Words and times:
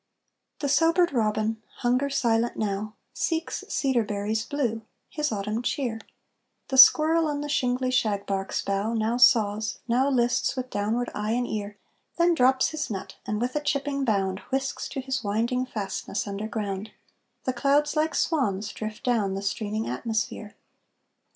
The 0.61 0.67
sobered 0.67 1.13
robin, 1.13 1.61
hunger 1.81 2.09
silent 2.09 2.57
now, 2.57 2.95
Seeks 3.13 3.63
cedar 3.69 4.03
berries 4.03 4.43
blue, 4.43 4.81
his 5.11 5.31
autumn 5.31 5.61
cheer; 5.61 6.01
The 6.69 6.77
squirrel 6.79 7.27
on 7.27 7.41
the 7.41 7.47
shingly 7.47 7.91
shagbark's 7.91 8.63
bough, 8.63 8.93
Now 8.95 9.17
saws, 9.17 9.77
now 9.87 10.09
lists 10.09 10.55
with 10.55 10.71
downward 10.71 11.11
eye 11.13 11.33
and 11.33 11.45
ear, 11.47 11.77
Then 12.17 12.33
drops 12.33 12.69
his 12.69 12.89
nut, 12.89 13.17
and, 13.27 13.39
with 13.39 13.55
a 13.55 13.61
chipping 13.61 14.03
bound, 14.03 14.39
Whisks 14.51 14.87
to 14.89 15.01
his 15.01 15.23
winding 15.23 15.67
fastness 15.67 16.25
underground; 16.27 16.89
The 17.43 17.53
clouds 17.53 17.95
like 17.95 18.15
swans 18.15 18.73
drift 18.73 19.03
down 19.03 19.35
the 19.35 19.43
streaming 19.43 19.87
atmosphere. 19.87 20.55